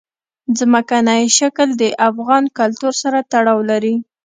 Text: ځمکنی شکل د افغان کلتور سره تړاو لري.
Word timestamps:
ځمکنی 0.57 1.21
شکل 1.37 1.69
د 1.81 1.83
افغان 2.09 2.43
کلتور 2.57 2.93
سره 3.03 3.19
تړاو 3.31 3.59
لري. 3.71 3.95